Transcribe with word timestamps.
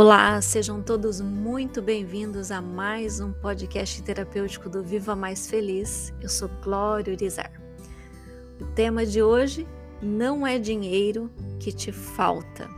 Olá, 0.00 0.40
sejam 0.40 0.80
todos 0.80 1.20
muito 1.20 1.82
bem-vindos 1.82 2.52
a 2.52 2.62
mais 2.62 3.18
um 3.18 3.32
podcast 3.32 4.00
terapêutico 4.00 4.70
do 4.70 4.80
Viva 4.80 5.16
Mais 5.16 5.50
Feliz. 5.50 6.14
Eu 6.22 6.28
sou 6.28 6.48
Glória 6.62 7.12
Urizar. 7.12 7.50
O 8.60 8.64
tema 8.64 9.04
de 9.04 9.20
hoje 9.20 9.66
não 10.00 10.46
é 10.46 10.56
dinheiro 10.56 11.28
que 11.58 11.72
te 11.72 11.90
falta. 11.90 12.68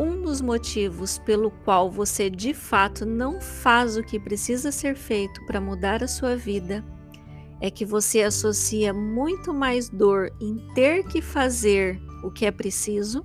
Um 0.00 0.20
dos 0.20 0.40
motivos 0.40 1.18
pelo 1.18 1.52
qual 1.64 1.88
você 1.88 2.28
de 2.28 2.52
fato 2.52 3.06
não 3.06 3.40
faz 3.40 3.96
o 3.96 4.02
que 4.02 4.18
precisa 4.18 4.72
ser 4.72 4.96
feito 4.96 5.46
para 5.46 5.60
mudar 5.60 6.02
a 6.02 6.08
sua 6.08 6.34
vida 6.34 6.84
é 7.60 7.70
que 7.70 7.84
você 7.84 8.22
associa 8.22 8.92
muito 8.92 9.54
mais 9.54 9.88
dor 9.88 10.32
em 10.40 10.56
ter 10.74 11.04
que 11.04 11.22
fazer 11.22 12.02
o 12.24 12.32
que 12.32 12.46
é 12.46 12.50
preciso 12.50 13.24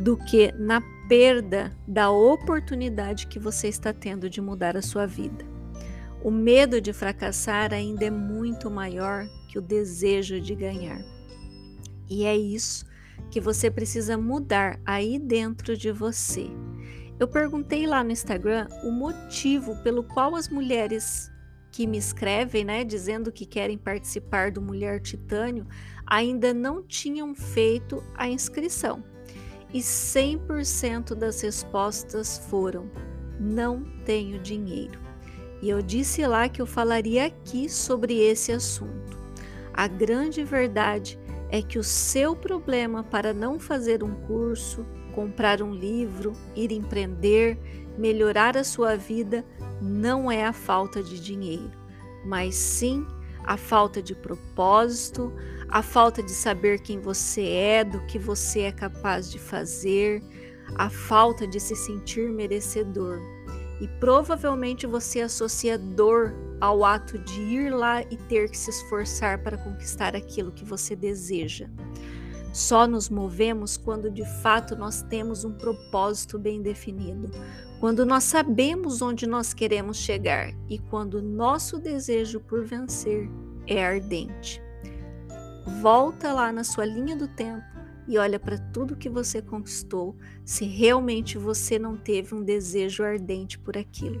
do 0.00 0.16
que 0.16 0.50
na 0.52 0.80
perda 1.08 1.76
da 1.86 2.10
oportunidade 2.10 3.26
que 3.26 3.38
você 3.38 3.68
está 3.68 3.92
tendo 3.92 4.30
de 4.30 4.40
mudar 4.40 4.74
a 4.74 4.82
sua 4.82 5.06
vida. 5.06 5.44
O 6.24 6.30
medo 6.30 6.80
de 6.80 6.92
fracassar 6.92 7.74
ainda 7.74 8.06
é 8.06 8.10
muito 8.10 8.70
maior 8.70 9.26
que 9.46 9.58
o 9.58 9.62
desejo 9.62 10.40
de 10.40 10.54
ganhar. 10.54 11.02
E 12.08 12.24
é 12.24 12.34
isso 12.34 12.86
que 13.30 13.40
você 13.40 13.70
precisa 13.70 14.16
mudar 14.16 14.80
aí 14.86 15.18
dentro 15.18 15.76
de 15.76 15.92
você. 15.92 16.46
Eu 17.18 17.28
perguntei 17.28 17.86
lá 17.86 18.02
no 18.02 18.10
Instagram 18.10 18.66
o 18.82 18.90
motivo 18.90 19.76
pelo 19.82 20.02
qual 20.02 20.34
as 20.34 20.48
mulheres 20.48 21.30
que 21.70 21.86
me 21.86 21.98
escrevem, 21.98 22.64
né, 22.64 22.84
dizendo 22.84 23.30
que 23.30 23.44
querem 23.44 23.76
participar 23.76 24.50
do 24.50 24.62
Mulher 24.62 25.00
Titânio, 25.00 25.66
ainda 26.06 26.54
não 26.54 26.82
tinham 26.82 27.34
feito 27.34 28.02
a 28.16 28.26
inscrição 28.28 29.09
e 29.72 29.80
100% 29.80 31.14
das 31.14 31.40
respostas 31.40 32.38
foram: 32.48 32.90
não 33.38 33.84
tenho 34.04 34.38
dinheiro. 34.38 34.98
E 35.62 35.68
eu 35.68 35.82
disse 35.82 36.26
lá 36.26 36.48
que 36.48 36.60
eu 36.60 36.66
falaria 36.66 37.26
aqui 37.26 37.68
sobre 37.68 38.18
esse 38.18 38.50
assunto. 38.50 39.18
A 39.72 39.86
grande 39.86 40.42
verdade 40.42 41.18
é 41.50 41.60
que 41.60 41.78
o 41.78 41.84
seu 41.84 42.34
problema 42.34 43.02
para 43.02 43.34
não 43.34 43.58
fazer 43.58 44.02
um 44.02 44.14
curso, 44.26 44.86
comprar 45.14 45.60
um 45.60 45.74
livro, 45.74 46.32
ir 46.54 46.72
empreender, 46.72 47.58
melhorar 47.98 48.56
a 48.56 48.64
sua 48.64 48.96
vida 48.96 49.44
não 49.80 50.30
é 50.30 50.44
a 50.44 50.52
falta 50.52 51.02
de 51.02 51.20
dinheiro, 51.20 51.72
mas 52.24 52.54
sim 52.54 53.06
a 53.44 53.56
falta 53.56 54.02
de 54.02 54.14
propósito, 54.14 55.32
a 55.68 55.82
falta 55.82 56.22
de 56.22 56.32
saber 56.32 56.80
quem 56.80 57.00
você 57.00 57.42
é, 57.46 57.84
do 57.84 58.00
que 58.06 58.18
você 58.18 58.60
é 58.60 58.72
capaz 58.72 59.30
de 59.30 59.38
fazer, 59.38 60.22
a 60.76 60.90
falta 60.90 61.46
de 61.46 61.60
se 61.60 61.74
sentir 61.76 62.30
merecedor. 62.30 63.20
E 63.80 63.88
provavelmente 63.98 64.86
você 64.86 65.20
associa 65.22 65.78
dor 65.78 66.34
ao 66.60 66.84
ato 66.84 67.18
de 67.18 67.40
ir 67.40 67.70
lá 67.70 68.02
e 68.02 68.16
ter 68.16 68.50
que 68.50 68.58
se 68.58 68.70
esforçar 68.70 69.42
para 69.42 69.56
conquistar 69.56 70.14
aquilo 70.14 70.52
que 70.52 70.64
você 70.64 70.94
deseja. 70.94 71.68
Só 72.52 72.86
nos 72.86 73.08
movemos 73.08 73.76
quando 73.76 74.10
de 74.10 74.24
fato 74.42 74.74
nós 74.74 75.02
temos 75.02 75.44
um 75.44 75.52
propósito 75.52 76.38
bem 76.38 76.60
definido, 76.60 77.30
quando 77.78 78.04
nós 78.04 78.24
sabemos 78.24 79.00
onde 79.00 79.26
nós 79.26 79.54
queremos 79.54 79.96
chegar 79.96 80.52
e 80.68 80.78
quando 80.78 81.22
nosso 81.22 81.78
desejo 81.78 82.40
por 82.40 82.64
vencer 82.64 83.28
é 83.66 83.84
ardente. 83.84 84.60
Volta 85.80 86.32
lá 86.32 86.52
na 86.52 86.64
sua 86.64 86.84
linha 86.84 87.16
do 87.16 87.28
tempo 87.28 87.64
e 88.08 88.18
olha 88.18 88.40
para 88.40 88.58
tudo 88.58 88.96
que 88.96 89.08
você 89.08 89.40
conquistou, 89.40 90.16
se 90.44 90.64
realmente 90.64 91.38
você 91.38 91.78
não 91.78 91.96
teve 91.96 92.34
um 92.34 92.42
desejo 92.42 93.04
ardente 93.04 93.56
por 93.56 93.78
aquilo. 93.78 94.20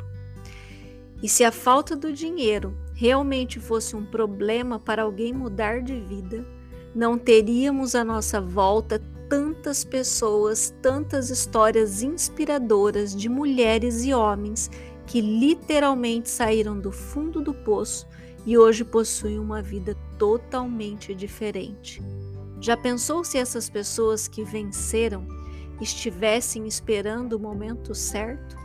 E 1.20 1.28
se 1.28 1.42
a 1.42 1.50
falta 1.50 1.96
do 1.96 2.12
dinheiro 2.12 2.74
realmente 2.94 3.58
fosse 3.58 3.96
um 3.96 4.06
problema 4.06 4.78
para 4.78 5.02
alguém 5.02 5.32
mudar 5.32 5.82
de 5.82 6.00
vida, 6.00 6.46
não 6.94 7.18
teríamos 7.18 7.94
à 7.94 8.04
nossa 8.04 8.40
volta 8.40 9.00
tantas 9.28 9.84
pessoas, 9.84 10.74
tantas 10.82 11.30
histórias 11.30 12.02
inspiradoras 12.02 13.14
de 13.14 13.28
mulheres 13.28 14.02
e 14.02 14.12
homens 14.12 14.68
que 15.06 15.20
literalmente 15.20 16.28
saíram 16.28 16.78
do 16.78 16.90
fundo 16.90 17.40
do 17.40 17.54
poço 17.54 18.08
e 18.44 18.58
hoje 18.58 18.84
possuem 18.84 19.38
uma 19.38 19.62
vida 19.62 19.96
totalmente 20.18 21.14
diferente. 21.14 22.02
Já 22.60 22.76
pensou 22.76 23.24
se 23.24 23.38
essas 23.38 23.70
pessoas 23.70 24.26
que 24.26 24.42
venceram 24.42 25.26
estivessem 25.80 26.66
esperando 26.66 27.34
o 27.34 27.40
momento 27.40 27.94
certo? 27.94 28.56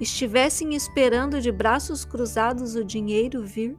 Estivessem 0.00 0.74
esperando 0.74 1.40
de 1.40 1.52
braços 1.52 2.04
cruzados 2.04 2.74
o 2.74 2.84
dinheiro 2.84 3.44
vir? 3.44 3.76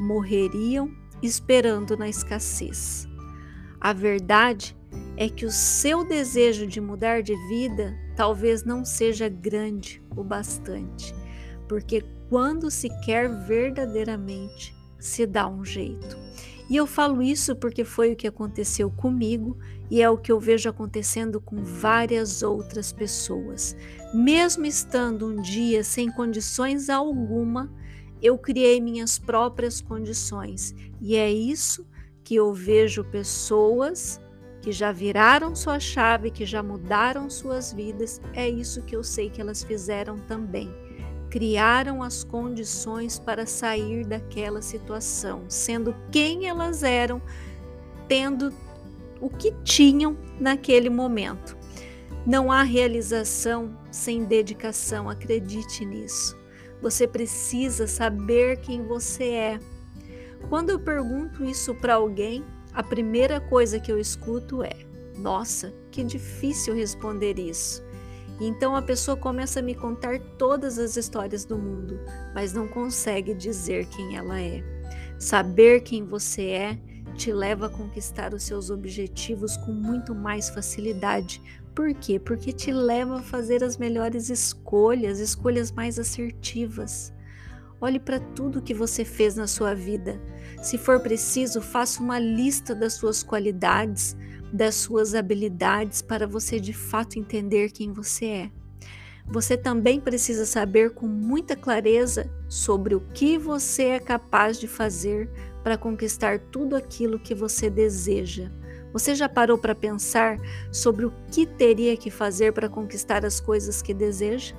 Morreriam 0.00 0.90
esperando 1.22 1.96
na 1.96 2.08
escassez. 2.08 3.09
A 3.80 3.92
verdade 3.94 4.76
é 5.16 5.28
que 5.28 5.46
o 5.46 5.50
seu 5.50 6.04
desejo 6.04 6.66
de 6.66 6.80
mudar 6.80 7.22
de 7.22 7.34
vida 7.48 7.96
talvez 8.14 8.62
não 8.64 8.84
seja 8.84 9.28
grande 9.28 10.02
o 10.14 10.22
bastante, 10.22 11.14
porque 11.66 12.04
quando 12.28 12.70
se 12.70 12.90
quer 13.04 13.28
verdadeiramente, 13.46 14.74
se 14.98 15.26
dá 15.26 15.48
um 15.48 15.64
jeito. 15.64 16.18
E 16.68 16.76
eu 16.76 16.86
falo 16.86 17.22
isso 17.22 17.56
porque 17.56 17.82
foi 17.82 18.12
o 18.12 18.16
que 18.16 18.28
aconteceu 18.28 18.90
comigo 18.90 19.58
e 19.90 20.00
é 20.00 20.08
o 20.08 20.16
que 20.16 20.30
eu 20.30 20.38
vejo 20.38 20.68
acontecendo 20.68 21.40
com 21.40 21.64
várias 21.64 22.42
outras 22.42 22.92
pessoas. 22.92 23.74
Mesmo 24.14 24.64
estando 24.66 25.26
um 25.26 25.42
dia 25.42 25.82
sem 25.82 26.12
condições 26.12 26.88
alguma, 26.88 27.72
eu 28.22 28.38
criei 28.38 28.80
minhas 28.80 29.18
próprias 29.18 29.80
condições. 29.80 30.72
E 31.00 31.16
é 31.16 31.32
isso 31.32 31.84
que 32.24 32.36
eu 32.36 32.52
vejo 32.52 33.04
pessoas 33.04 34.20
que 34.60 34.72
já 34.72 34.92
viraram 34.92 35.54
sua 35.54 35.80
chave, 35.80 36.30
que 36.30 36.44
já 36.44 36.62
mudaram 36.62 37.30
suas 37.30 37.72
vidas, 37.72 38.20
é 38.34 38.48
isso 38.48 38.82
que 38.82 38.94
eu 38.94 39.02
sei 39.02 39.30
que 39.30 39.40
elas 39.40 39.62
fizeram 39.64 40.18
também 40.18 40.70
criaram 41.30 42.02
as 42.02 42.24
condições 42.24 43.18
para 43.18 43.46
sair 43.46 44.04
daquela 44.04 44.60
situação, 44.60 45.44
sendo 45.48 45.94
quem 46.10 46.48
elas 46.48 46.82
eram, 46.82 47.22
tendo 48.08 48.52
o 49.20 49.30
que 49.30 49.52
tinham 49.62 50.18
naquele 50.40 50.90
momento. 50.90 51.56
Não 52.26 52.50
há 52.50 52.62
realização 52.62 53.78
sem 53.90 54.24
dedicação, 54.24 55.08
acredite 55.08 55.84
nisso. 55.84 56.36
Você 56.82 57.06
precisa 57.06 57.86
saber 57.86 58.58
quem 58.58 58.82
você 58.82 59.24
é. 59.30 59.60
Quando 60.48 60.70
eu 60.70 60.78
pergunto 60.78 61.44
isso 61.44 61.74
para 61.74 61.94
alguém, 61.94 62.44
a 62.72 62.82
primeira 62.82 63.40
coisa 63.40 63.78
que 63.78 63.90
eu 63.90 63.98
escuto 63.98 64.62
é: 64.62 64.76
Nossa, 65.16 65.72
que 65.90 66.02
difícil 66.02 66.74
responder 66.74 67.38
isso. 67.38 67.82
Então 68.40 68.74
a 68.74 68.80
pessoa 68.80 69.16
começa 69.16 69.60
a 69.60 69.62
me 69.62 69.74
contar 69.74 70.18
todas 70.38 70.78
as 70.78 70.96
histórias 70.96 71.44
do 71.44 71.58
mundo, 71.58 72.00
mas 72.34 72.54
não 72.54 72.66
consegue 72.66 73.34
dizer 73.34 73.86
quem 73.86 74.16
ela 74.16 74.40
é. 74.40 74.64
Saber 75.18 75.82
quem 75.82 76.04
você 76.04 76.46
é 76.46 76.78
te 77.14 77.32
leva 77.32 77.66
a 77.66 77.70
conquistar 77.70 78.32
os 78.32 78.42
seus 78.42 78.70
objetivos 78.70 79.56
com 79.58 79.72
muito 79.72 80.14
mais 80.14 80.48
facilidade. 80.48 81.42
Por 81.74 81.92
quê? 81.92 82.18
Porque 82.18 82.50
te 82.50 82.72
leva 82.72 83.18
a 83.18 83.22
fazer 83.22 83.62
as 83.62 83.76
melhores 83.76 84.30
escolhas, 84.30 85.20
escolhas 85.20 85.70
mais 85.70 85.98
assertivas. 85.98 87.12
Olhe 87.80 87.98
para 87.98 88.20
tudo 88.20 88.60
que 88.60 88.74
você 88.74 89.04
fez 89.04 89.36
na 89.36 89.46
sua 89.46 89.74
vida. 89.74 90.20
Se 90.62 90.76
for 90.76 91.00
preciso, 91.00 91.62
faça 91.62 92.02
uma 92.02 92.18
lista 92.18 92.74
das 92.74 92.92
suas 92.94 93.22
qualidades, 93.22 94.14
das 94.52 94.74
suas 94.74 95.14
habilidades 95.14 96.02
para 96.02 96.26
você 96.26 96.60
de 96.60 96.74
fato 96.74 97.18
entender 97.18 97.70
quem 97.70 97.92
você 97.92 98.26
é. 98.26 98.50
Você 99.26 99.56
também 99.56 100.00
precisa 100.00 100.44
saber 100.44 100.90
com 100.90 101.06
muita 101.06 101.54
clareza 101.54 102.28
sobre 102.48 102.94
o 102.94 103.00
que 103.14 103.38
você 103.38 103.84
é 103.84 104.00
capaz 104.00 104.58
de 104.58 104.66
fazer 104.66 105.30
para 105.62 105.78
conquistar 105.78 106.38
tudo 106.50 106.74
aquilo 106.74 107.18
que 107.18 107.34
você 107.34 107.70
deseja. 107.70 108.50
Você 108.92 109.14
já 109.14 109.28
parou 109.28 109.56
para 109.56 109.74
pensar 109.74 110.36
sobre 110.72 111.06
o 111.06 111.12
que 111.30 111.46
teria 111.46 111.96
que 111.96 112.10
fazer 112.10 112.52
para 112.52 112.68
conquistar 112.68 113.24
as 113.24 113.40
coisas 113.40 113.80
que 113.80 113.94
deseja? 113.94 114.54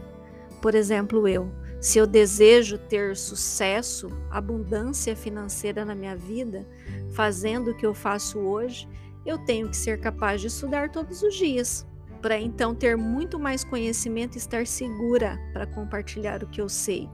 Por 0.61 0.73
exemplo, 0.73 1.27
eu. 1.27 1.51
Se 1.81 1.97
eu 1.97 2.05
desejo 2.05 2.77
ter 2.77 3.17
sucesso, 3.17 4.07
abundância 4.29 5.15
financeira 5.15 5.83
na 5.83 5.95
minha 5.95 6.15
vida, 6.15 6.63
fazendo 7.11 7.71
o 7.71 7.75
que 7.75 7.83
eu 7.83 7.91
faço 7.91 8.37
hoje, 8.37 8.87
eu 9.25 9.39
tenho 9.39 9.67
que 9.67 9.75
ser 9.75 9.99
capaz 9.99 10.41
de 10.41 10.45
estudar 10.45 10.91
todos 10.91 11.23
os 11.23 11.33
dias, 11.33 11.83
para 12.21 12.39
então 12.39 12.75
ter 12.75 12.95
muito 12.95 13.39
mais 13.39 13.63
conhecimento 13.63 14.35
e 14.35 14.37
estar 14.37 14.67
segura 14.67 15.39
para 15.53 15.65
compartilhar 15.65 16.43
o 16.43 16.47
que 16.47 16.61
eu 16.61 16.69
sei. 16.69 17.09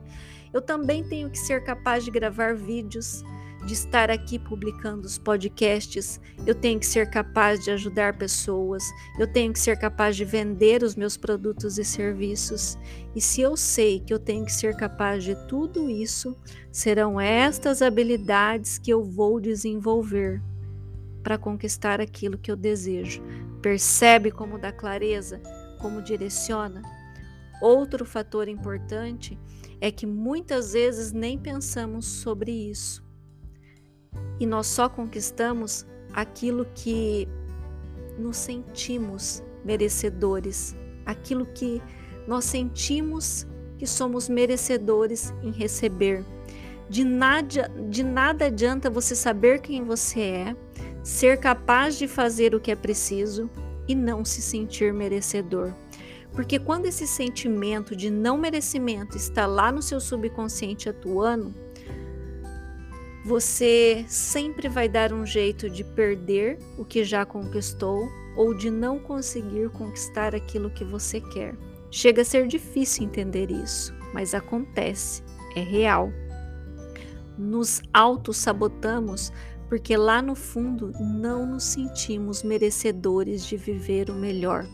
Eu 0.52 0.60
também 0.60 1.02
tenho 1.02 1.30
que 1.30 1.38
ser 1.38 1.64
capaz 1.64 2.04
de 2.04 2.10
gravar 2.10 2.54
vídeos, 2.54 3.24
de 3.68 3.74
estar 3.74 4.10
aqui 4.10 4.38
publicando 4.38 5.06
os 5.06 5.18
podcasts, 5.18 6.18
eu 6.46 6.54
tenho 6.54 6.80
que 6.80 6.86
ser 6.86 7.10
capaz 7.10 7.62
de 7.62 7.70
ajudar 7.70 8.16
pessoas, 8.16 8.82
eu 9.18 9.30
tenho 9.30 9.52
que 9.52 9.58
ser 9.58 9.78
capaz 9.78 10.16
de 10.16 10.24
vender 10.24 10.82
os 10.82 10.96
meus 10.96 11.18
produtos 11.18 11.76
e 11.76 11.84
serviços. 11.84 12.78
E 13.14 13.20
se 13.20 13.42
eu 13.42 13.58
sei 13.58 14.00
que 14.00 14.12
eu 14.12 14.18
tenho 14.18 14.46
que 14.46 14.52
ser 14.52 14.74
capaz 14.74 15.22
de 15.22 15.34
tudo 15.46 15.90
isso, 15.90 16.34
serão 16.72 17.20
estas 17.20 17.82
habilidades 17.82 18.78
que 18.78 18.90
eu 18.90 19.04
vou 19.04 19.38
desenvolver 19.38 20.40
para 21.22 21.36
conquistar 21.36 22.00
aquilo 22.00 22.38
que 22.38 22.50
eu 22.50 22.56
desejo. 22.56 23.22
Percebe 23.60 24.30
como 24.30 24.58
dá 24.58 24.72
clareza, 24.72 25.42
como 25.78 26.00
direciona? 26.00 26.80
Outro 27.60 28.06
fator 28.06 28.48
importante 28.48 29.38
é 29.78 29.90
que 29.90 30.06
muitas 30.06 30.72
vezes 30.72 31.12
nem 31.12 31.36
pensamos 31.36 32.06
sobre 32.06 32.50
isso 32.50 33.06
e 34.40 34.46
nós 34.46 34.66
só 34.66 34.88
conquistamos 34.88 35.86
aquilo 36.12 36.66
que 36.74 37.28
nos 38.18 38.36
sentimos 38.36 39.42
merecedores, 39.64 40.76
aquilo 41.04 41.46
que 41.46 41.82
nós 42.26 42.44
sentimos 42.44 43.46
que 43.78 43.86
somos 43.86 44.28
merecedores 44.28 45.32
em 45.42 45.50
receber. 45.50 46.24
De 46.88 47.04
nada, 47.04 47.70
de 47.88 48.02
nada 48.02 48.46
adianta 48.46 48.90
você 48.90 49.14
saber 49.14 49.60
quem 49.60 49.84
você 49.84 50.20
é, 50.20 50.56
ser 51.02 51.38
capaz 51.38 51.96
de 51.96 52.08
fazer 52.08 52.54
o 52.54 52.60
que 52.60 52.70
é 52.70 52.76
preciso 52.76 53.48
e 53.86 53.94
não 53.94 54.24
se 54.24 54.42
sentir 54.42 54.92
merecedor. 54.92 55.72
Porque 56.32 56.58
quando 56.58 56.86
esse 56.86 57.06
sentimento 57.06 57.96
de 57.96 58.10
não 58.10 58.36
merecimento 58.36 59.16
está 59.16 59.46
lá 59.46 59.72
no 59.72 59.82
seu 59.82 60.00
subconsciente 60.00 60.88
atuando, 60.88 61.54
você 63.28 64.06
sempre 64.08 64.70
vai 64.70 64.88
dar 64.88 65.12
um 65.12 65.26
jeito 65.26 65.68
de 65.68 65.84
perder 65.84 66.58
o 66.78 66.84
que 66.84 67.04
já 67.04 67.26
conquistou 67.26 68.08
ou 68.34 68.54
de 68.54 68.70
não 68.70 68.98
conseguir 68.98 69.68
conquistar 69.68 70.34
aquilo 70.34 70.70
que 70.70 70.82
você 70.82 71.20
quer. 71.20 71.54
Chega 71.90 72.22
a 72.22 72.24
ser 72.24 72.46
difícil 72.46 73.04
entender 73.04 73.50
isso, 73.50 73.94
mas 74.14 74.32
acontece, 74.32 75.22
é 75.54 75.60
real. 75.60 76.10
Nos 77.36 77.82
auto-sabotamos 77.92 79.30
porque 79.68 79.94
lá 79.94 80.22
no 80.22 80.34
fundo 80.34 80.90
não 80.98 81.44
nos 81.44 81.64
sentimos 81.64 82.42
merecedores 82.42 83.44
de 83.44 83.58
viver 83.58 84.08
o 84.08 84.14
melhor. 84.14 84.66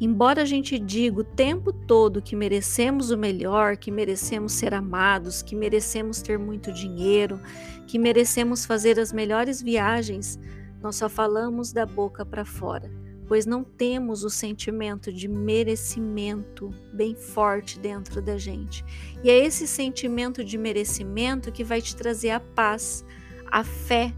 Embora 0.00 0.42
a 0.42 0.44
gente 0.44 0.78
diga 0.78 1.20
o 1.20 1.24
tempo 1.24 1.72
todo 1.72 2.22
que 2.22 2.36
merecemos 2.36 3.10
o 3.10 3.18
melhor, 3.18 3.76
que 3.76 3.90
merecemos 3.90 4.52
ser 4.52 4.72
amados, 4.72 5.42
que 5.42 5.56
merecemos 5.56 6.22
ter 6.22 6.38
muito 6.38 6.72
dinheiro, 6.72 7.40
que 7.86 7.98
merecemos 7.98 8.64
fazer 8.64 9.00
as 9.00 9.12
melhores 9.12 9.60
viagens, 9.60 10.38
nós 10.80 10.94
só 10.94 11.08
falamos 11.08 11.72
da 11.72 11.84
boca 11.84 12.24
para 12.24 12.44
fora, 12.44 12.88
pois 13.26 13.44
não 13.44 13.64
temos 13.64 14.22
o 14.22 14.30
sentimento 14.30 15.12
de 15.12 15.26
merecimento 15.26 16.72
bem 16.92 17.16
forte 17.16 17.80
dentro 17.80 18.22
da 18.22 18.38
gente. 18.38 18.84
E 19.24 19.28
é 19.28 19.36
esse 19.44 19.66
sentimento 19.66 20.44
de 20.44 20.56
merecimento 20.56 21.50
que 21.50 21.64
vai 21.64 21.82
te 21.82 21.96
trazer 21.96 22.30
a 22.30 22.38
paz, 22.38 23.04
a 23.50 23.64
fé 23.64 24.14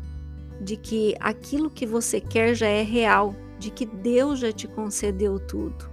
de 0.60 0.76
que 0.76 1.14
aquilo 1.18 1.70
que 1.70 1.86
você 1.86 2.20
quer 2.20 2.54
já 2.54 2.68
é 2.68 2.82
real, 2.82 3.34
de 3.60 3.70
que 3.70 3.86
Deus 3.86 4.40
já 4.40 4.50
te 4.50 4.66
concedeu 4.66 5.38
tudo. 5.38 5.88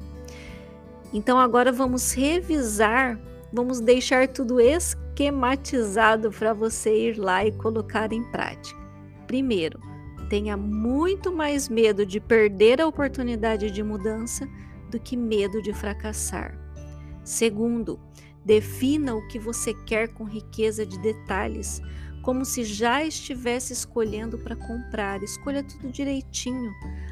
Então 1.13 1.37
agora 1.39 1.71
vamos 1.71 2.13
revisar, 2.13 3.19
vamos 3.51 3.79
deixar 3.79 4.27
tudo 4.27 4.59
esquematizado 4.59 6.31
para 6.31 6.53
você 6.53 7.09
ir 7.09 7.17
lá 7.17 7.45
e 7.45 7.51
colocar 7.51 8.11
em 8.11 8.23
prática. 8.31 8.79
Primeiro, 9.27 9.79
tenha 10.29 10.57
muito 10.57 11.31
mais 11.31 11.69
medo 11.69 12.05
de 12.05 12.19
perder 12.19 12.81
a 12.81 12.87
oportunidade 12.87 13.69
de 13.69 13.83
mudança 13.83 14.47
do 14.89 14.99
que 14.99 15.15
medo 15.15 15.61
de 15.61 15.73
fracassar. 15.73 16.57
Segundo, 17.23 17.99
defina 18.45 19.15
o 19.15 19.27
que 19.27 19.37
você 19.37 19.73
quer 19.85 20.13
com 20.13 20.23
riqueza 20.23 20.85
de 20.85 20.97
detalhes, 20.99 21.81
como 22.21 22.45
se 22.45 22.63
já 22.63 23.03
estivesse 23.03 23.73
escolhendo 23.73 24.37
para 24.37 24.55
comprar. 24.55 25.21
Escolha 25.23 25.63
tudo 25.63 25.91
direitinho, 25.91 26.71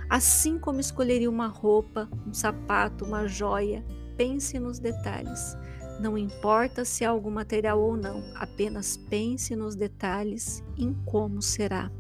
assim 0.10 0.58
como 0.58 0.80
escolheria 0.80 1.30
uma 1.30 1.48
roupa, 1.48 2.10
um 2.28 2.34
sapato, 2.34 3.06
uma 3.06 3.28
joia. 3.28 3.84
Pense 4.18 4.58
nos 4.60 4.80
detalhes. 4.80 5.58
Não 6.00 6.18
importa 6.18 6.84
se 6.84 7.06
há 7.06 7.10
algum 7.10 7.32
material 7.32 7.80
ou 7.82 7.96
não, 7.96 8.24
apenas 8.36 8.98
pense 8.98 9.56
nos 9.56 9.76
detalhes 9.76 10.64
em 10.78 10.94
como 11.06 11.42
será. 11.42 11.92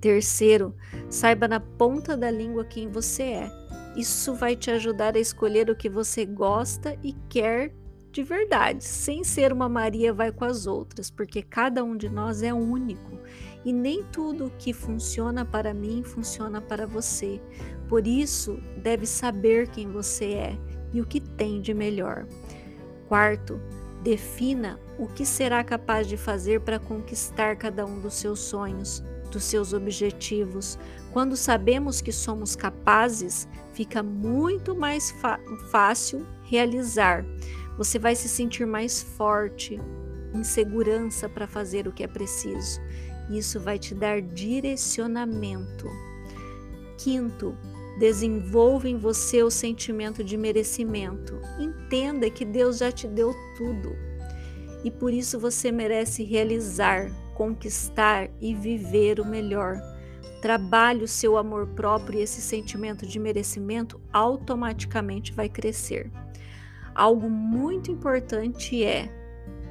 Terceiro, 0.00 0.74
saiba 1.08 1.46
na 1.46 1.60
ponta 1.60 2.16
da 2.16 2.30
língua 2.30 2.64
quem 2.64 2.88
você 2.88 3.22
é. 3.22 3.50
Isso 3.96 4.34
vai 4.34 4.56
te 4.56 4.70
ajudar 4.70 5.16
a 5.16 5.20
escolher 5.20 5.68
o 5.70 5.76
que 5.76 5.88
você 5.88 6.24
gosta 6.24 6.96
e 7.02 7.12
quer 7.28 7.72
de 8.12 8.24
verdade, 8.24 8.82
sem 8.82 9.22
ser 9.22 9.52
uma 9.52 9.68
Maria 9.68 10.12
vai 10.12 10.32
com 10.32 10.44
as 10.44 10.66
outras, 10.66 11.10
porque 11.10 11.42
cada 11.42 11.84
um 11.84 11.96
de 11.96 12.08
nós 12.08 12.42
é 12.42 12.52
único 12.52 13.18
e 13.64 13.72
nem 13.72 14.02
tudo 14.04 14.52
que 14.58 14.72
funciona 14.72 15.44
para 15.44 15.74
mim 15.74 16.02
funciona 16.02 16.60
para 16.60 16.86
você. 16.86 17.40
Por 17.88 18.06
isso, 18.06 18.58
deve 18.76 19.06
saber 19.06 19.68
quem 19.68 19.90
você 19.90 20.32
é 20.32 20.58
e 20.92 21.00
o 21.00 21.06
que 21.06 21.20
tem 21.20 21.60
de 21.60 21.74
melhor. 21.74 22.26
Quarto, 23.08 23.60
defina 24.02 24.78
o 24.98 25.06
que 25.06 25.26
será 25.26 25.62
capaz 25.62 26.06
de 26.06 26.16
fazer 26.16 26.60
para 26.60 26.78
conquistar 26.78 27.56
cada 27.56 27.84
um 27.84 28.00
dos 28.00 28.14
seus 28.14 28.38
sonhos, 28.40 29.02
dos 29.30 29.44
seus 29.44 29.72
objetivos. 29.72 30.78
Quando 31.12 31.36
sabemos 31.36 32.00
que 32.00 32.12
somos 32.12 32.54
capazes, 32.56 33.48
fica 33.72 34.02
muito 34.02 34.74
mais 34.74 35.14
fácil 35.70 36.26
realizar 36.44 37.24
você 37.80 37.98
vai 37.98 38.14
se 38.14 38.28
sentir 38.28 38.66
mais 38.66 39.02
forte, 39.02 39.80
em 40.34 40.44
segurança 40.44 41.30
para 41.30 41.46
fazer 41.46 41.88
o 41.88 41.92
que 41.92 42.04
é 42.04 42.06
preciso. 42.06 42.78
Isso 43.30 43.60
vai 43.60 43.78
te 43.78 43.94
dar 43.94 44.20
direcionamento. 44.20 45.88
Quinto, 46.98 47.56
desenvolva 47.98 48.88
em 48.88 48.98
você 48.98 49.42
o 49.42 49.50
sentimento 49.50 50.22
de 50.24 50.36
merecimento. 50.36 51.40
Entenda 51.58 52.28
que 52.28 52.44
Deus 52.44 52.78
já 52.78 52.90
te 52.90 53.06
deu 53.06 53.34
tudo 53.56 54.10
e 54.82 54.90
por 54.90 55.12
isso 55.12 55.38
você 55.38 55.70
merece 55.70 56.24
realizar, 56.24 57.10
conquistar 57.34 58.30
e 58.40 58.54
viver 58.54 59.20
o 59.20 59.26
melhor. 59.26 59.76
Trabalhe 60.40 61.04
o 61.04 61.08
seu 61.08 61.36
amor 61.36 61.66
próprio 61.68 62.18
e 62.18 62.22
esse 62.22 62.40
sentimento 62.40 63.06
de 63.06 63.18
merecimento 63.18 64.00
automaticamente 64.12 65.32
vai 65.32 65.48
crescer. 65.48 66.10
Algo 66.94 67.28
muito 67.28 67.90
importante 67.90 68.82
é: 68.82 69.10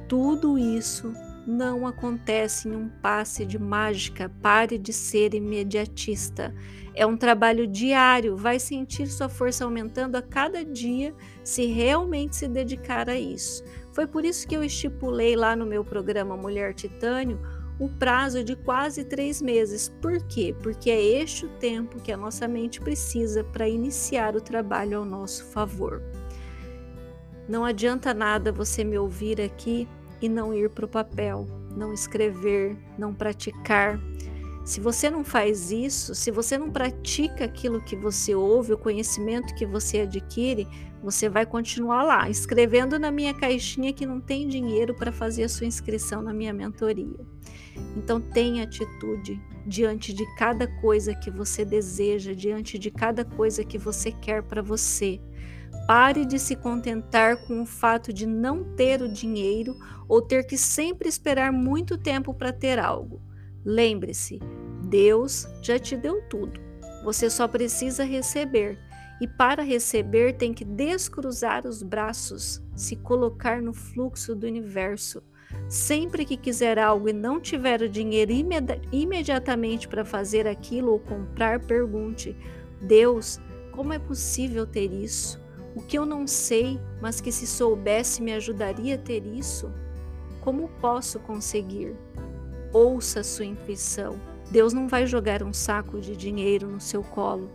tudo 0.08 0.56
isso 0.56 1.12
não 1.46 1.86
acontece 1.86 2.68
em 2.68 2.76
um 2.76 2.88
passe 2.88 3.44
de 3.44 3.58
mágica. 3.58 4.30
Pare 4.42 4.78
de 4.78 4.92
ser 4.92 5.34
imediatista. 5.34 6.54
É 6.94 7.06
um 7.06 7.16
trabalho 7.16 7.66
diário. 7.66 8.36
Vai 8.36 8.58
sentir 8.58 9.06
sua 9.06 9.28
força 9.28 9.64
aumentando 9.64 10.16
a 10.16 10.22
cada 10.22 10.64
dia 10.64 11.14
se 11.42 11.66
realmente 11.66 12.36
se 12.36 12.48
dedicar 12.48 13.08
a 13.08 13.18
isso. 13.18 13.64
Foi 13.92 14.06
por 14.06 14.24
isso 14.24 14.46
que 14.46 14.56
eu 14.56 14.62
estipulei 14.62 15.34
lá 15.34 15.56
no 15.56 15.66
meu 15.66 15.84
programa 15.84 16.36
Mulher 16.36 16.74
Titânio 16.74 17.40
o 17.78 17.88
prazo 17.88 18.44
de 18.44 18.54
quase 18.54 19.04
três 19.04 19.40
meses. 19.40 19.88
Por 20.02 20.22
quê? 20.26 20.54
Porque 20.62 20.90
é 20.90 21.02
este 21.02 21.46
o 21.46 21.48
tempo 21.58 22.00
que 22.00 22.12
a 22.12 22.16
nossa 22.16 22.46
mente 22.46 22.78
precisa 22.78 23.42
para 23.42 23.66
iniciar 23.66 24.36
o 24.36 24.40
trabalho 24.40 24.98
ao 24.98 25.04
nosso 25.04 25.46
favor. 25.46 26.02
Não 27.48 27.64
adianta 27.64 28.12
nada 28.12 28.52
você 28.52 28.84
me 28.84 28.98
ouvir 28.98 29.40
aqui 29.40 29.88
e 30.20 30.28
não 30.28 30.54
ir 30.54 30.70
para 30.70 30.84
o 30.84 30.88
papel, 30.88 31.46
não 31.76 31.92
escrever, 31.92 32.76
não 32.98 33.14
praticar. 33.14 34.00
Se 34.64 34.80
você 34.80 35.10
não 35.10 35.24
faz 35.24 35.70
isso, 35.70 36.14
se 36.14 36.30
você 36.30 36.56
não 36.58 36.70
pratica 36.70 37.44
aquilo 37.44 37.80
que 37.80 37.96
você 37.96 38.34
ouve, 38.34 38.72
o 38.72 38.78
conhecimento 38.78 39.54
que 39.54 39.66
você 39.66 40.00
adquire, 40.00 40.68
você 41.02 41.28
vai 41.28 41.46
continuar 41.46 42.02
lá, 42.02 42.28
escrevendo 42.28 42.98
na 42.98 43.10
minha 43.10 43.32
caixinha 43.32 43.92
que 43.92 44.04
não 44.04 44.20
tem 44.20 44.46
dinheiro 44.46 44.94
para 44.94 45.10
fazer 45.10 45.44
a 45.44 45.48
sua 45.48 45.66
inscrição 45.66 46.20
na 46.20 46.32
minha 46.32 46.52
mentoria. 46.52 47.18
Então, 47.96 48.20
tenha 48.20 48.64
atitude 48.64 49.40
diante 49.66 50.12
de 50.12 50.26
cada 50.36 50.66
coisa 50.80 51.14
que 51.14 51.30
você 51.30 51.64
deseja, 51.64 52.34
diante 52.34 52.78
de 52.78 52.90
cada 52.90 53.24
coisa 53.24 53.64
que 53.64 53.78
você 53.78 54.12
quer 54.12 54.42
para 54.42 54.60
você. 54.60 55.20
Pare 55.86 56.24
de 56.24 56.38
se 56.38 56.54
contentar 56.54 57.36
com 57.46 57.62
o 57.62 57.66
fato 57.66 58.12
de 58.12 58.26
não 58.26 58.62
ter 58.76 59.02
o 59.02 59.08
dinheiro 59.08 59.76
ou 60.08 60.22
ter 60.22 60.44
que 60.44 60.56
sempre 60.56 61.08
esperar 61.08 61.52
muito 61.52 61.98
tempo 61.98 62.32
para 62.32 62.52
ter 62.52 62.78
algo. 62.78 63.20
Lembre-se, 63.64 64.38
Deus 64.88 65.48
já 65.62 65.78
te 65.78 65.96
deu 65.96 66.22
tudo. 66.28 66.60
Você 67.04 67.28
só 67.28 67.48
precisa 67.48 68.04
receber. 68.04 68.78
E 69.20 69.28
para 69.28 69.62
receber, 69.62 70.34
tem 70.34 70.54
que 70.54 70.64
descruzar 70.64 71.66
os 71.66 71.82
braços, 71.82 72.62
se 72.74 72.96
colocar 72.96 73.60
no 73.60 73.74
fluxo 73.74 74.34
do 74.34 74.46
universo. 74.46 75.22
Sempre 75.68 76.24
que 76.24 76.36
quiser 76.36 76.78
algo 76.78 77.08
e 77.08 77.12
não 77.12 77.40
tiver 77.40 77.82
o 77.82 77.88
dinheiro 77.88 78.32
imedi 78.32 78.80
imediatamente 78.90 79.88
para 79.88 80.04
fazer 80.04 80.46
aquilo 80.46 80.92
ou 80.92 80.98
comprar, 80.98 81.60
pergunte: 81.60 82.36
Deus, 82.80 83.38
como 83.72 83.92
é 83.92 83.98
possível 83.98 84.66
ter 84.66 84.92
isso? 84.92 85.39
O 85.74 85.80
que 85.80 85.96
eu 85.96 86.04
não 86.04 86.26
sei, 86.26 86.80
mas 87.00 87.20
que 87.20 87.30
se 87.30 87.46
soubesse 87.46 88.22
me 88.22 88.32
ajudaria 88.32 88.96
a 88.96 88.98
ter 88.98 89.24
isso? 89.24 89.72
Como 90.40 90.68
posso 90.80 91.20
conseguir? 91.20 91.94
Ouça 92.72 93.22
sua 93.22 93.44
intuição. 93.44 94.20
Deus 94.50 94.72
não 94.72 94.88
vai 94.88 95.06
jogar 95.06 95.42
um 95.42 95.52
saco 95.52 96.00
de 96.00 96.16
dinheiro 96.16 96.66
no 96.66 96.80
seu 96.80 97.04
colo, 97.04 97.50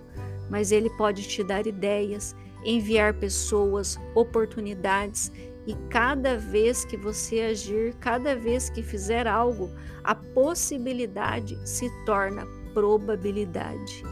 mas 0.49 0.71
Ele 0.71 0.89
pode 0.91 1.27
te 1.27 1.43
dar 1.43 1.67
ideias, 1.67 2.33
enviar 2.63 3.13
pessoas, 3.13 3.99
oportunidades 4.13 5.29
e 5.67 5.73
cada 5.89 6.37
vez 6.37 6.85
que 6.85 6.95
você 6.95 7.41
agir, 7.41 7.95
cada 7.95 8.35
vez 8.35 8.69
que 8.69 8.81
fizer 8.81 9.27
algo, 9.27 9.71
a 10.03 10.15
possibilidade 10.15 11.57
se 11.67 11.89
torna 12.05 12.45
probabilidade. 12.73 14.03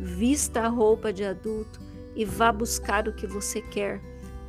Vista 0.00 0.62
a 0.62 0.68
roupa 0.68 1.12
de 1.12 1.22
adulto 1.22 1.80
e 2.14 2.24
vá 2.24 2.52
buscar 2.52 3.08
o 3.08 3.12
que 3.12 3.26
você 3.26 3.60
quer. 3.60 4.00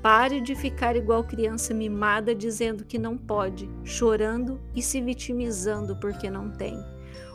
Pare 0.01 0.41
de 0.41 0.53
ficar 0.53 0.95
igual 0.95 1.23
criança 1.23 1.73
mimada 1.73 2.35
dizendo 2.35 2.83
que 2.83 2.99
não 2.99 3.17
pode, 3.17 3.69
chorando 3.83 4.59
e 4.75 4.81
se 4.81 4.99
vitimizando 4.99 5.95
porque 5.95 6.29
não 6.29 6.51
tem. 6.51 6.77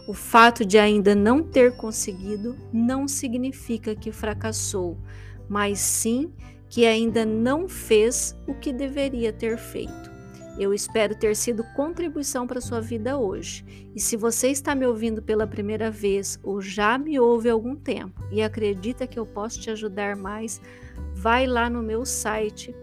O 0.07 0.15
fato 0.15 0.65
de 0.65 0.79
ainda 0.79 1.15
não 1.15 1.43
ter 1.43 1.77
conseguido 1.77 2.57
não 2.73 3.07
significa 3.07 3.95
que 3.95 4.13
fracassou, 4.13 4.99
mas 5.49 5.79
sim 5.79 6.33
que 6.69 6.87
ainda 6.87 7.25
não 7.25 7.69
fez 7.69 8.37
o 8.47 8.55
que 8.55 8.73
deveria 8.73 9.33
ter 9.33 9.57
feito. 9.57 10.18
Eu 10.59 10.75
espero 10.75 11.15
ter 11.15 11.37
sido 11.37 11.63
contribuição 11.77 12.45
para 12.47 12.61
sua 12.61 12.81
vida 12.81 13.17
hoje. 13.17 13.65
E 13.95 14.01
se 14.01 14.17
você 14.17 14.49
está 14.49 14.75
me 14.75 14.85
ouvindo 14.85 15.23
pela 15.23 15.47
primeira 15.47 15.89
vez 15.91 16.41
ou 16.43 16.61
já 16.61 16.99
me 16.99 17.21
ouve 17.21 17.49
há 17.49 17.53
algum 17.53 17.77
tempo 17.77 18.21
e 18.33 18.43
acredita 18.43 19.07
que 19.07 19.17
eu 19.19 19.25
posso 19.25 19.61
te 19.61 19.71
ajudar 19.71 20.17
mais, 20.17 20.61
vai 21.15 21.47
lá 21.47 21.71
no 21.71 21.83
meu 21.83 22.05
site 22.05 22.75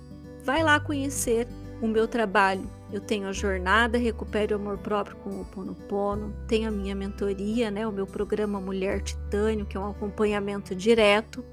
vai 0.44 0.62
lá 0.62 0.78
conhecer 0.78 1.48
o 1.80 1.88
meu 1.88 2.06
trabalho 2.06 2.77
eu 2.90 3.00
tenho 3.00 3.28
a 3.28 3.32
jornada 3.32 3.98
Recupere 3.98 4.54
o 4.54 4.56
Amor 4.56 4.78
Próprio 4.78 5.16
com 5.16 5.40
o 5.40 5.44
Ponopono, 5.44 6.34
tenho 6.46 6.68
a 6.68 6.70
minha 6.70 6.94
mentoria, 6.94 7.70
né, 7.70 7.86
o 7.86 7.92
meu 7.92 8.06
programa 8.06 8.60
Mulher 8.60 9.02
Titânio, 9.02 9.66
que 9.66 9.76
é 9.76 9.80
um 9.80 9.90
acompanhamento 9.90 10.74
direto. 10.74 11.44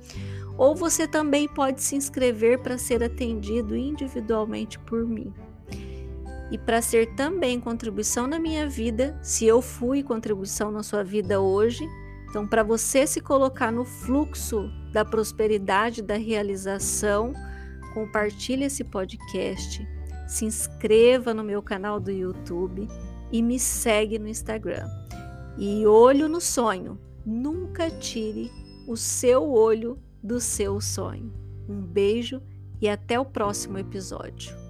Ou 0.57 0.73
você 0.73 1.05
também 1.05 1.47
pode 1.47 1.81
se 1.81 1.97
inscrever 1.97 2.59
para 2.59 2.77
ser 2.77 3.03
atendido 3.03 3.75
individualmente 3.75 4.79
por 4.79 5.05
mim. 5.05 5.33
E 6.49 6.57
para 6.57 6.81
ser 6.81 7.13
também 7.15 7.59
contribuição 7.59 8.27
na 8.27 8.39
minha 8.39 8.69
vida, 8.69 9.17
se 9.21 9.45
eu 9.45 9.61
fui 9.61 10.01
contribuição 10.03 10.71
na 10.71 10.83
sua 10.83 11.03
vida 11.03 11.41
hoje, 11.41 11.85
então 12.29 12.47
para 12.47 12.63
você 12.63 13.05
se 13.05 13.19
colocar 13.19 13.71
no 13.71 13.83
fluxo 13.83 14.71
da 14.93 15.03
prosperidade, 15.03 16.01
da 16.01 16.15
realização, 16.15 17.33
compartilhe 17.93 18.63
esse 18.63 18.85
podcast 18.85 19.85
se 20.27 20.45
inscreva 20.45 21.33
no 21.33 21.43
meu 21.43 21.61
canal 21.61 21.99
do 21.99 22.11
YouTube 22.11 22.87
e 23.31 23.41
me 23.41 23.59
segue 23.59 24.19
no 24.19 24.27
Instagram. 24.27 24.87
E 25.57 25.85
olho 25.85 26.27
no 26.27 26.41
sonho, 26.41 26.99
nunca 27.25 27.89
tire 27.89 28.51
o 28.87 28.95
seu 28.95 29.51
olho 29.51 29.97
do 30.21 30.39
seu 30.39 30.79
sonho. 30.81 31.33
Um 31.67 31.81
beijo 31.81 32.41
e 32.81 32.87
até 32.89 33.19
o 33.19 33.25
próximo 33.25 33.77
episódio. 33.77 34.64